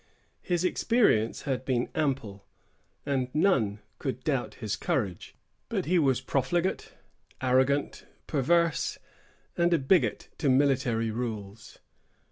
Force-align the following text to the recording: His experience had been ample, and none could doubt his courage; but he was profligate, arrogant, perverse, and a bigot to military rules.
His 0.41 0.63
experience 0.65 1.43
had 1.43 1.63
been 1.63 1.87
ample, 1.93 2.43
and 3.05 3.27
none 3.35 3.81
could 3.99 4.23
doubt 4.23 4.55
his 4.55 4.75
courage; 4.75 5.35
but 5.69 5.85
he 5.85 5.99
was 5.99 6.21
profligate, 6.21 6.93
arrogant, 7.39 8.07
perverse, 8.25 8.97
and 9.55 9.71
a 9.75 9.77
bigot 9.77 10.29
to 10.39 10.49
military 10.49 11.11
rules. 11.11 11.77